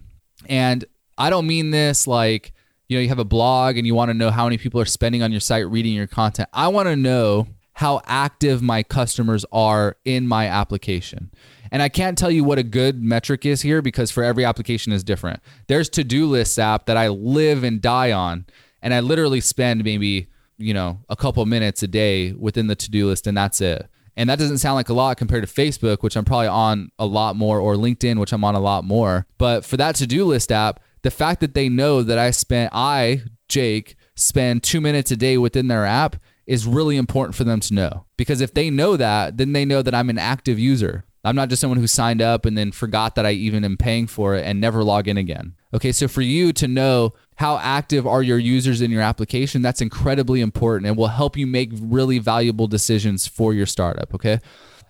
And 0.47 0.85
I 1.17 1.29
don't 1.29 1.47
mean 1.47 1.71
this 1.71 2.07
like, 2.07 2.53
you 2.87 2.97
know, 2.97 3.01
you 3.01 3.09
have 3.09 3.19
a 3.19 3.25
blog 3.25 3.77
and 3.77 3.87
you 3.87 3.95
want 3.95 4.09
to 4.09 4.13
know 4.13 4.31
how 4.31 4.45
many 4.45 4.57
people 4.57 4.81
are 4.81 4.85
spending 4.85 5.23
on 5.23 5.31
your 5.31 5.39
site 5.39 5.69
reading 5.69 5.93
your 5.93 6.07
content. 6.07 6.49
I 6.51 6.67
want 6.67 6.87
to 6.87 6.95
know 6.95 7.47
how 7.73 8.01
active 8.05 8.61
my 8.61 8.83
customers 8.83 9.45
are 9.51 9.97
in 10.03 10.27
my 10.27 10.47
application. 10.47 11.31
And 11.71 11.81
I 11.81 11.89
can't 11.89 12.17
tell 12.17 12.29
you 12.29 12.43
what 12.43 12.59
a 12.59 12.63
good 12.63 13.01
metric 13.01 13.45
is 13.45 13.61
here 13.61 13.81
because 13.81 14.11
for 14.11 14.23
every 14.23 14.43
application 14.43 14.91
is 14.91 15.03
different. 15.03 15.39
There's 15.67 15.89
to-do 15.89 16.25
lists 16.25 16.59
app 16.59 16.85
that 16.87 16.97
I 16.97 17.07
live 17.07 17.63
and 17.63 17.81
die 17.81 18.11
on 18.11 18.45
and 18.81 18.93
I 18.93 18.99
literally 18.99 19.39
spend 19.39 19.83
maybe, 19.83 20.27
you 20.57 20.73
know, 20.73 20.99
a 21.07 21.15
couple 21.15 21.45
minutes 21.45 21.81
a 21.81 21.87
day 21.87 22.33
within 22.33 22.67
the 22.67 22.75
to-do 22.75 23.07
list 23.07 23.25
and 23.25 23.37
that's 23.37 23.61
it. 23.61 23.87
And 24.15 24.29
that 24.29 24.39
doesn't 24.39 24.57
sound 24.57 24.75
like 24.75 24.89
a 24.89 24.93
lot 24.93 25.17
compared 25.17 25.47
to 25.47 25.53
Facebook, 25.53 26.01
which 26.01 26.15
I'm 26.15 26.25
probably 26.25 26.47
on 26.47 26.91
a 26.99 27.05
lot 27.05 27.35
more, 27.35 27.59
or 27.59 27.75
LinkedIn, 27.75 28.19
which 28.19 28.33
I'm 28.33 28.43
on 28.43 28.55
a 28.55 28.59
lot 28.59 28.83
more. 28.83 29.25
But 29.37 29.65
for 29.65 29.77
that 29.77 29.95
to 29.95 30.07
do 30.07 30.25
list 30.25 30.51
app, 30.51 30.81
the 31.01 31.11
fact 31.11 31.39
that 31.41 31.53
they 31.53 31.69
know 31.69 32.03
that 32.03 32.17
I 32.17 32.31
spent, 32.31 32.71
I, 32.73 33.23
Jake, 33.47 33.95
spend 34.15 34.63
two 34.63 34.81
minutes 34.81 35.11
a 35.11 35.15
day 35.15 35.37
within 35.37 35.67
their 35.67 35.85
app 35.85 36.17
is 36.45 36.67
really 36.67 36.97
important 36.97 37.35
for 37.35 37.43
them 37.43 37.59
to 37.61 37.73
know. 37.73 38.05
Because 38.17 38.41
if 38.41 38.53
they 38.53 38.69
know 38.69 38.97
that, 38.97 39.37
then 39.37 39.53
they 39.53 39.65
know 39.65 39.81
that 39.81 39.95
I'm 39.95 40.09
an 40.09 40.19
active 40.19 40.59
user. 40.59 41.05
I'm 41.23 41.35
not 41.35 41.49
just 41.49 41.61
someone 41.61 41.79
who 41.79 41.87
signed 41.87 42.21
up 42.21 42.45
and 42.45 42.57
then 42.57 42.71
forgot 42.71 43.15
that 43.15 43.25
I 43.25 43.31
even 43.31 43.63
am 43.63 43.77
paying 43.77 44.07
for 44.07 44.35
it 44.35 44.45
and 44.45 44.59
never 44.59 44.83
log 44.83 45.07
in 45.07 45.17
again. 45.17 45.55
Okay, 45.73 45.91
so 45.91 46.07
for 46.07 46.21
you 46.21 46.51
to 46.53 46.67
know 46.67 47.13
how 47.35 47.57
active 47.57 48.05
are 48.05 48.21
your 48.21 48.37
users 48.37 48.81
in 48.81 48.91
your 48.91 49.01
application, 49.01 49.61
that's 49.61 49.81
incredibly 49.81 50.41
important 50.41 50.87
and 50.87 50.97
will 50.97 51.07
help 51.07 51.37
you 51.37 51.47
make 51.47 51.71
really 51.73 52.19
valuable 52.19 52.67
decisions 52.67 53.27
for 53.27 53.53
your 53.53 53.65
startup. 53.65 54.13
Okay. 54.13 54.39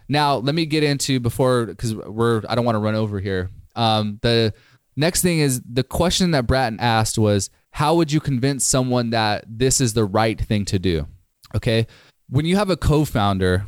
Now, 0.10 0.36
let 0.36 0.56
me 0.56 0.66
get 0.66 0.84
into 0.84 1.20
before, 1.20 1.68
because 1.68 1.96
we're, 1.96 2.42
I 2.50 2.56
don't 2.56 2.66
want 2.66 2.76
to 2.76 2.80
run 2.80 2.96
over 2.96 3.20
here. 3.20 3.50
Um, 3.76 4.20
the 4.22 4.54
next 4.98 5.22
thing 5.22 5.40
is 5.40 5.62
the 5.62 5.84
question 5.84 6.32
that 6.32 6.48
Broughten 6.48 6.80
asked 6.82 7.18
was, 7.18 7.50
how 7.72 7.96
would 7.96 8.12
you 8.12 8.20
convince 8.20 8.66
someone 8.66 9.12
that 9.12 9.46
this 9.48 9.80
is 9.80 9.94
the 9.94 10.04
right 10.04 10.40
thing 10.40 10.66
to 10.66 10.80
do? 10.80 11.08
Okay. 11.56 11.88
When 12.28 12.46
you 12.46 12.58
have 12.58 12.70
a 12.70 12.76
co 12.76 13.06
founder, 13.06 13.66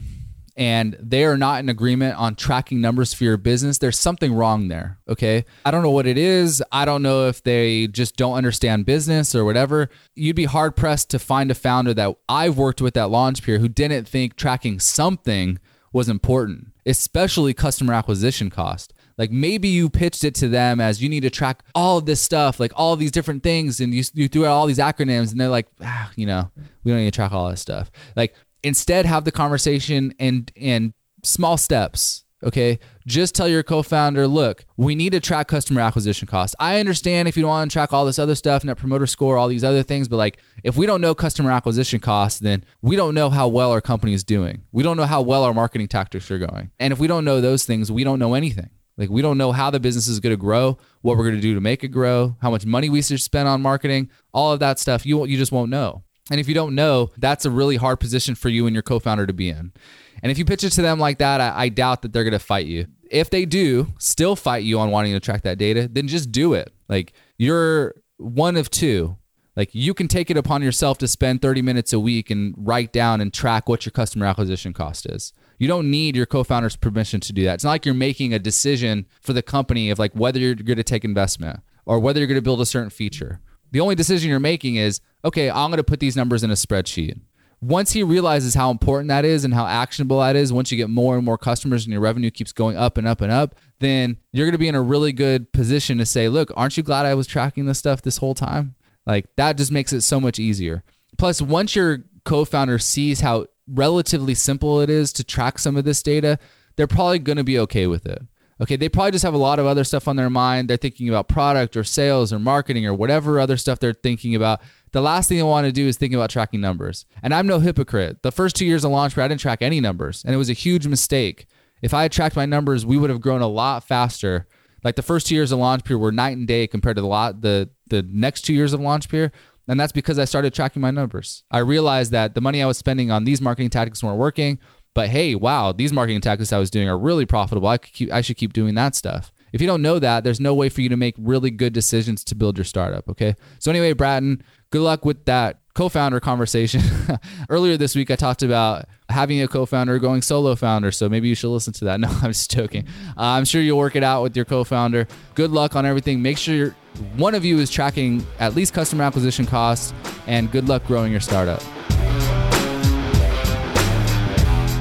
and 0.56 0.96
they 1.00 1.26
are 1.26 1.38
not 1.38 1.60
in 1.60 1.70
agreement 1.70 2.18
on 2.18 2.36
tracking 2.36 2.80
numbers 2.80 3.14
for 3.14 3.24
your 3.24 3.38
business, 3.38 3.80
there's 3.80 3.98
something 3.98 4.34
wrong 4.34 4.68
there. 4.68 5.00
Okay. 5.08 5.46
I 5.66 5.72
don't 5.72 5.84
know 5.84 5.92
what 5.92 6.06
it 6.06 6.18
is. 6.18 6.64
I 6.72 6.86
don't 6.86 7.02
know 7.02 7.28
if 7.28 7.42
they 7.44 7.88
just 7.88 8.16
don't 8.16 8.36
understand 8.36 8.86
business 8.86 9.34
or 9.34 9.46
whatever. 9.46 9.90
You'd 10.16 10.36
be 10.36 10.46
hard 10.46 10.76
pressed 10.76 11.10
to 11.12 11.20
find 11.20 11.50
a 11.50 11.56
founder 11.56 11.94
that 11.96 12.16
I've 12.30 12.58
worked 12.58 12.82
with 12.82 12.96
at 12.98 13.10
Launchpeer 13.10 13.60
who 13.60 13.68
didn't 13.68 14.08
think 14.08 14.36
tracking 14.36 14.80
something 14.80 15.60
was 15.92 16.10
important, 16.10 16.68
especially 16.86 17.54
customer 17.54 17.94
acquisition 17.94 18.50
cost. 18.50 18.94
Like 19.18 19.32
maybe 19.32 19.68
you 19.68 19.90
pitched 19.90 20.24
it 20.24 20.34
to 20.36 20.48
them 20.48 20.82
as 20.82 21.02
you 21.02 21.08
need 21.08 21.22
to 21.22 21.30
track 21.30 21.64
all 21.76 22.02
this 22.02 22.22
stuff, 22.22 22.60
like 22.60 22.72
all 22.76 22.96
these 22.96 23.12
different 23.12 23.44
things, 23.44 23.80
and 23.80 23.94
you, 23.94 24.04
you 24.14 24.28
threw 24.28 24.46
out 24.46 24.54
all 24.54 24.66
these 24.66 24.80
acronyms, 24.80 25.32
and 25.32 25.40
they're 25.40 25.50
like, 25.50 25.68
ah, 25.82 26.12
you 26.16 26.26
know, 26.26 26.50
we 26.84 26.92
don't 26.92 27.00
need 27.00 27.12
to 27.14 27.16
track 27.16 27.32
all 27.32 27.50
this 27.50 27.62
stuff. 27.62 27.92
Like 28.16 28.34
instead 28.64 29.06
have 29.06 29.26
the 29.26 29.32
conversation 29.32 30.14
and 30.20 30.52
and 30.56 30.94
small 31.24 31.58
steps 31.58 32.24
okay? 32.44 32.78
Just 33.08 33.36
tell 33.36 33.48
your 33.48 33.64
co-founder 33.64 34.28
look 34.28 34.66
we 34.78 34.96
need 34.96 35.12
to 35.12 35.20
track 35.20 35.48
customer 35.48 35.82
acquisition 35.82 36.28
costs. 36.28 36.56
I 36.60 36.80
understand 36.80 37.28
if 37.28 37.38
you 37.38 37.44
don't 37.44 37.50
want 37.50 37.72
to 37.72 37.74
track 37.74 37.94
all 37.94 38.06
this 38.06 38.20
other 38.20 38.36
stuff 38.36 38.64
net 38.64 38.78
promoter 38.78 39.08
score 39.08 39.38
all 39.38 39.48
these 39.48 39.64
other 39.64 39.84
things 39.84 40.08
but 40.08 40.18
like 40.18 40.40
if 40.64 40.76
we 40.78 40.86
don't 40.86 41.02
know 41.02 41.16
customer 41.16 41.52
acquisition 41.52 42.00
costs 42.00 42.40
then 42.40 42.64
we 42.82 42.96
don't 42.96 43.14
know 43.14 43.30
how 43.30 43.48
well 43.48 43.72
our 43.72 43.82
company 43.82 44.14
is 44.14 44.24
doing. 44.24 44.64
We 44.72 44.84
don't 44.84 44.98
know 44.98 45.06
how 45.06 45.22
well 45.22 45.44
our 45.44 45.54
marketing 45.54 45.88
tactics 45.88 46.30
are 46.32 46.40
going. 46.40 46.72
And 46.80 46.92
if 46.92 47.00
we 47.00 47.08
don't 47.08 47.26
know 47.26 47.42
those 47.42 47.66
things 47.66 47.92
we 47.92 48.04
don't 48.04 48.20
know 48.20 48.34
anything. 48.34 48.70
Like 48.98 49.10
we 49.10 49.22
don't 49.22 49.38
know 49.38 49.52
how 49.52 49.72
the 49.72 49.80
business 49.80 50.08
is 50.08 50.20
going 50.20 50.34
to 50.34 50.38
grow, 50.38 50.78
what 51.02 51.18
we're 51.18 51.24
going 51.24 51.36
to 51.36 51.42
do 51.42 51.56
to 51.56 51.62
make 51.62 51.84
it 51.84 51.88
grow, 51.88 52.38
how 52.42 52.52
much 52.52 52.66
money 52.66 52.90
we 52.90 53.02
should 53.02 53.22
spend 53.22 53.48
on 53.48 53.62
marketing, 53.62 54.10
all 54.34 54.52
of 54.52 54.60
that 54.60 54.80
stuff. 54.80 55.06
You 55.06 55.26
you 55.26 55.38
just 55.38 55.52
won't 55.52 55.72
know. 55.72 56.04
And 56.32 56.40
if 56.40 56.48
you 56.48 56.54
don't 56.54 56.76
know, 56.76 57.12
that's 57.18 57.46
a 57.46 57.52
really 57.52 57.76
hard 57.76 58.00
position 58.00 58.36
for 58.36 58.50
you 58.50 58.66
and 58.66 58.74
your 58.74 58.84
co-founder 58.84 59.28
to 59.28 59.34
be 59.34 59.50
in. 59.50 59.74
And 60.22 60.32
if 60.32 60.38
you 60.38 60.46
pitch 60.46 60.64
it 60.64 60.70
to 60.72 60.82
them 60.82 61.00
like 61.00 61.18
that, 61.18 61.42
I, 61.42 61.64
I 61.64 61.70
doubt 61.70 62.02
that 62.02 62.14
they're 62.14 62.24
going 62.24 62.32
to 62.32 62.40
fight 62.40 62.66
you. 62.66 62.88
If 63.12 63.30
they 63.30 63.46
do 63.46 63.88
still 64.00 64.36
fight 64.36 64.64
you 64.64 64.80
on 64.80 64.90
wanting 64.90 65.14
to 65.14 65.20
track 65.20 65.42
that 65.44 65.58
data, 65.58 65.90
then 65.92 66.08
just 66.08 66.32
do 66.32 66.54
it. 66.54 66.72
Like 66.88 67.14
you're 67.38 67.96
one 68.18 68.56
of 68.56 68.70
two. 68.70 69.18
Like 69.56 69.76
you 69.76 69.94
can 69.94 70.08
take 70.08 70.32
it 70.32 70.38
upon 70.38 70.64
yourself 70.64 70.98
to 71.00 71.08
spend 71.08 71.42
30 71.42 71.62
minutes 71.62 71.94
a 71.94 72.00
week 72.00 72.32
and 72.32 72.56
write 72.58 72.92
down 72.92 73.22
and 73.22 73.32
track 73.32 73.70
what 73.70 73.86
your 73.86 73.92
customer 73.92 74.26
acquisition 74.26 74.74
cost 74.74 75.06
is. 75.06 75.34
You 75.60 75.68
don't 75.68 75.92
need 75.92 76.16
your 76.16 76.26
co-founder's 76.26 76.76
permission 76.76 77.20
to 77.20 77.34
do 77.34 77.44
that. 77.44 77.56
It's 77.56 77.64
not 77.64 77.72
like 77.72 77.86
you're 77.86 77.94
making 77.94 78.34
a 78.34 78.40
decision 78.40 79.06
for 79.22 79.34
the 79.34 79.44
company 79.44 79.90
of 79.92 80.00
like 80.00 80.14
whether 80.14 80.40
you're 80.40 80.56
going 80.56 80.78
to 80.78 80.84
take 80.84 81.06
investment 81.06 81.60
or 81.86 82.00
whether 82.00 82.20
you're 82.20 82.28
going 82.28 82.36
to 82.36 82.42
build 82.42 82.62
a 82.62 82.66
certain 82.66 82.90
feature. 82.90 83.42
The 83.74 83.80
only 83.80 83.96
decision 83.96 84.30
you're 84.30 84.40
making 84.40 84.76
is, 84.76 85.02
okay, 85.26 85.50
I'm 85.50 85.70
going 85.70 85.78
to 85.78 85.84
put 85.84 86.00
these 86.00 86.16
numbers 86.16 86.44
in 86.44 86.52
a 86.52 86.54
spreadsheet. 86.54 87.20
Once 87.60 87.94
he 87.94 88.04
realizes 88.04 88.54
how 88.54 88.70
important 88.70 89.08
that 89.08 89.26
is 89.26 89.44
and 89.44 89.54
how 89.54 89.66
actionable 89.66 90.20
that 90.20 90.36
is, 90.36 90.54
once 90.54 90.72
you 90.72 90.78
get 90.78 90.90
more 90.90 91.16
and 91.16 91.26
more 91.26 91.38
customers 91.40 91.84
and 91.84 91.92
your 91.92 92.02
revenue 92.02 92.30
keeps 92.30 92.52
going 92.52 92.78
up 92.78 92.98
and 92.98 93.08
up 93.08 93.20
and 93.20 93.32
up, 93.32 93.56
then 93.80 94.18
you're 94.32 94.46
going 94.46 94.54
to 94.54 94.60
be 94.60 94.68
in 94.68 94.76
a 94.76 94.82
really 94.82 95.12
good 95.12 95.52
position 95.54 95.98
to 95.98 96.06
say, 96.06 96.30
look, 96.30 96.52
aren't 96.56 96.78
you 96.78 96.84
glad 96.84 97.08
I 97.08 97.16
was 97.16 97.26
tracking 97.26 97.66
this 97.66 97.80
stuff 97.80 98.04
this 98.04 98.18
whole 98.18 98.36
time? 98.36 98.76
Like 99.08 99.26
that 99.38 99.58
just 99.58 99.72
makes 99.72 99.92
it 99.92 100.02
so 100.02 100.20
much 100.20 100.40
easier. 100.40 100.84
Plus, 101.18 101.42
once 101.42 101.76
your 101.76 102.04
co 102.26 102.46
founder 102.46 102.78
sees 102.78 103.22
how 103.22 103.48
relatively 103.68 104.36
simple 104.36 104.82
it 104.82 104.90
is 104.90 105.12
to 105.14 105.24
track 105.24 105.58
some 105.58 105.78
of 105.78 105.84
this 105.84 106.04
data, 106.04 106.38
they're 106.76 106.86
probably 106.86 107.20
going 107.20 107.38
to 107.38 107.44
be 107.44 107.58
okay 107.60 107.88
with 107.88 108.06
it. 108.06 108.22
Okay, 108.62 108.76
they 108.76 108.88
probably 108.90 109.12
just 109.12 109.24
have 109.24 109.34
a 109.34 109.38
lot 109.38 109.60
of 109.60 109.66
other 109.66 109.84
stuff 109.84 110.08
on 110.08 110.16
their 110.16 110.30
mind. 110.30 110.70
They're 110.70 110.78
thinking 110.78 111.10
about 111.10 111.28
product 111.28 111.76
or 111.76 111.84
sales 111.84 112.32
or 112.32 112.40
marketing 112.40 112.86
or 112.86 112.94
whatever 112.94 113.40
other 113.40 113.58
stuff 113.58 113.80
they're 113.80 113.94
thinking 113.94 114.36
about. 114.36 114.62
The 114.92 115.02
last 115.02 115.28
thing 115.28 115.38
they 115.38 115.44
want 115.44 115.66
to 115.66 115.72
do 115.72 115.88
is 115.88 115.98
think 115.98 116.14
about 116.14 116.30
tracking 116.30 116.62
numbers. 116.62 117.06
And 117.24 117.34
I'm 117.34 117.48
no 117.48 117.60
hypocrite. 117.60 118.22
The 118.22 118.32
first 118.32 118.56
two 118.56 118.66
years 118.66 118.84
of 118.84 118.92
Launchpeer, 118.92 119.24
I 119.24 119.28
didn't 119.28 119.42
track 119.42 119.62
any 119.62 119.82
numbers, 119.82 120.24
and 120.24 120.34
it 120.34 120.38
was 120.38 120.50
a 120.50 120.54
huge 120.54 120.88
mistake. 120.88 121.48
If 121.82 121.94
I 121.94 122.04
had 122.04 122.12
tracked 122.12 122.36
my 122.36 122.46
numbers, 122.46 122.86
we 122.86 122.98
would 122.98 123.10
have 123.10 123.22
grown 123.22 123.42
a 123.42 123.48
lot 123.48 123.84
faster. 123.84 124.48
Like 124.84 124.96
the 124.96 125.02
first 125.02 125.28
two 125.28 125.36
years 125.36 125.52
of 125.52 125.60
Launchpeer 125.60 126.00
were 126.00 126.12
night 126.12 126.38
and 126.38 126.48
day 126.48 126.68
compared 126.68 126.96
to 126.98 127.02
the 127.02 127.08
lot 127.08 127.42
the 127.42 127.70
the 127.88 128.04
next 128.04 128.42
two 128.42 128.54
years 128.54 128.74
of 128.74 128.80
Launchpeer. 128.80 129.32
And 129.68 129.80
that's 129.80 129.94
because 129.94 130.20
I 130.20 130.26
started 130.26 130.54
tracking 130.54 130.82
my 130.82 130.92
numbers. 130.92 131.44
I 131.50 131.60
realized 131.60 132.12
that 132.12 132.36
the 132.36 132.42
money 132.42 132.62
I 132.62 132.66
was 132.66 132.78
spending 132.78 133.12
on 133.12 133.24
these 133.24 133.42
marketing 133.42 133.70
tactics 133.70 134.04
weren't 134.04 134.18
working. 134.18 134.60
But 134.94 135.10
hey, 135.10 135.36
wow, 135.36 135.72
these 135.72 135.92
marketing 135.92 136.22
tactics 136.22 136.54
I 136.54 136.60
was 136.60 136.70
doing 136.70 136.88
are 136.88 136.98
really 136.98 137.26
profitable. 137.26 137.68
I 137.68 137.78
could 137.78 137.94
keep, 137.94 138.12
I 138.12 138.22
should 138.22 138.38
keep 138.38 138.54
doing 138.54 138.76
that 138.76 138.96
stuff. 138.96 139.32
If 139.52 139.62
you 139.62 139.68
don't 139.68 139.82
know 139.82 140.00
that, 140.00 140.24
there's 140.24 140.40
no 140.40 140.54
way 140.54 140.70
for 140.70 140.82
you 140.82 140.90
to 140.90 140.98
make 140.98 141.16
really 141.18 141.52
good 141.52 141.74
decisions 141.74 142.24
to 142.26 142.36
build 142.36 142.58
your 142.58 142.66
startup. 142.66 143.08
Okay. 143.08 143.36
So 143.60 143.70
anyway, 143.70 143.94
Broughten, 143.94 144.44
good 144.72 144.82
luck 144.82 145.06
with 145.06 145.26
that 145.26 145.60
co-founder 145.76 146.20
conversation. 146.20 146.82
Earlier 147.50 147.78
this 147.78 147.96
week, 147.96 148.10
I 148.10 148.16
talked 148.16 148.42
about 148.42 148.86
having 149.10 149.42
a 149.42 149.48
co-founder, 149.48 150.00
going 150.00 150.24
solo 150.24 150.56
founder. 150.56 150.92
So 150.92 151.08
maybe 151.08 151.28
you 151.28 151.36
should 151.36 151.50
listen 151.50 151.74
to 151.74 151.86
that. 151.86 152.00
No, 152.04 152.10
I'm 152.10 152.32
just 152.32 152.52
joking. 152.52 152.86
Uh, 153.10 153.22
I'm 153.22 153.46
sure 153.46 153.62
you'll 153.62 153.78
work 153.78 153.96
it 153.96 154.04
out 154.04 154.24
with 154.24 154.36
your 154.36 154.46
co-founder. 154.46 155.08
Good 155.36 155.52
luck 155.52 155.76
on 155.76 155.86
everything. 155.86 156.22
Make 156.22 156.38
sure 156.38 156.76
one 157.16 157.34
of 157.36 157.46
you 157.46 157.60
is 157.60 157.70
tracking 157.70 158.26
at 158.40 158.56
least 158.56 158.74
customer 158.74 159.04
acquisition 159.04 159.46
costs, 159.46 159.94
and 160.28 160.52
good 160.52 160.68
luck 160.68 160.86
growing 160.86 161.12
your 161.12 161.22
startup. 161.22 161.62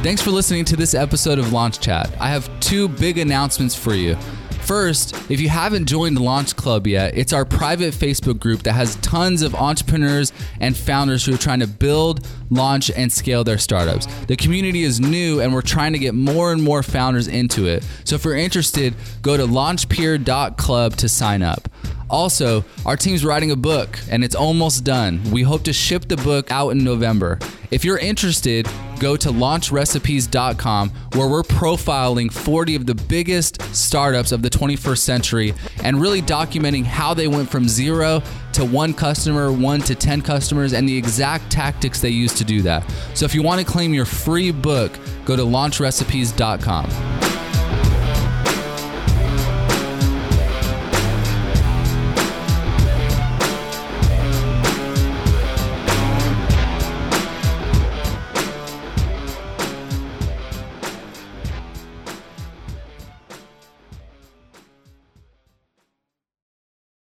Thanks 0.03 0.21
for 0.21 0.33
listening 0.33 0.65
to 0.65 0.75
this 0.75 0.95
episode 0.95 1.39
of 1.39 1.53
Launch 1.53 1.79
Chat. 1.79 2.13
I 2.19 2.29
have 2.29 2.51
two 2.59 2.89
big 2.89 3.19
announcements 3.19 3.77
for 3.77 3.95
you. 3.95 4.17
First, 4.63 5.15
if 5.31 5.41
you 5.41 5.49
haven't 5.49 5.87
joined 5.87 6.19
Launch 6.19 6.57
Club 6.57 6.89
yet, 6.89 7.17
it's 7.17 7.33
our 7.33 7.45
private 7.45 7.95
Facebook 7.95 8.41
group 8.41 8.65
that 8.65 8.73
has 8.73 8.97
tons 8.97 9.43
of 9.43 9.55
entrepreneurs 9.55 10.33
and 10.59 10.77
founders 10.77 11.25
who 11.25 11.35
are 11.35 11.39
trying 11.39 11.61
to 11.61 11.69
build, 11.69 12.27
launch, 12.51 12.91
and 12.91 13.13
scale 13.13 13.45
their 13.45 13.59
startups. 13.59 14.07
The 14.25 14.35
community 14.35 14.83
is 14.83 14.99
new 14.99 15.41
and 15.41 15.55
we're 15.55 15.63
trying 15.63 15.93
to 15.93 16.01
get 16.01 16.15
more 16.15 16.53
and 16.53 16.61
more 16.61 16.83
founders 16.83 17.29
into 17.29 17.69
it. 17.69 17.87
So 18.03 18.17
if 18.17 18.25
you're 18.25 18.35
interested, 18.35 18.95
go 19.23 19.37
to 19.37 19.45
launchpeer.club 19.45 20.97
to 20.97 21.09
sign 21.09 21.43
up. 21.43 21.69
Also, 22.11 22.65
our 22.85 22.97
team's 22.97 23.25
writing 23.25 23.53
a 23.53 23.57
book 23.57 24.01
and 24.11 24.25
it's 24.25 24.35
almost 24.35 24.83
done. 24.83 25.23
We 25.31 25.43
hope 25.43 25.63
to 25.63 25.73
ship 25.73 26.09
the 26.09 26.17
book 26.17 26.51
out 26.51 26.71
in 26.71 26.83
November. 26.83 27.39
If 27.71 27.85
you're 27.85 27.99
interested, 27.99 28.69
go 29.03 29.17
to 29.17 29.31
launchrecipes.com 29.31 30.89
where 31.15 31.29
we're 31.29 31.43
profiling 31.43 32.33
40 32.33 32.77
of 32.77 32.87
the 32.87 32.95
biggest 32.95 33.61
startups 33.75 34.31
of 34.31 34.43
the 34.43 34.49
21st 34.49 34.99
century 34.99 35.55
and 35.83 36.01
really 36.01 36.23
documenting 36.23 36.85
how 36.85 37.13
they 37.13 37.27
went 37.27 37.51
from 37.51 37.67
zero 37.69 38.23
to 38.53 38.65
one 38.65 38.95
customer, 38.95 39.51
one 39.51 39.81
to 39.81 39.97
10 39.97 40.23
customers, 40.23 40.73
and 40.73 40.89
the 40.89 40.97
exact 40.97 41.51
tactics 41.51 42.01
they 42.01 42.11
used 42.11 42.37
to 42.37 42.45
do 42.45 42.63
that. 42.63 42.89
So 43.15 43.25
if 43.25 43.35
you 43.35 43.43
want 43.43 43.61
to 43.61 43.67
claim 43.67 43.93
your 43.93 44.05
free 44.05 44.53
book, 44.53 44.97
go 45.25 45.35
to 45.35 45.43
launchrecipes.com. 45.43 47.12